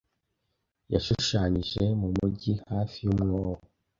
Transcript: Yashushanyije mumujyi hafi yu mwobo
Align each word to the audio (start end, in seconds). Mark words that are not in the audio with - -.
Yashushanyije 0.93 1.81
mumujyi 1.99 2.53
hafi 2.71 2.97
yu 3.05 3.13
mwobo 3.19 3.63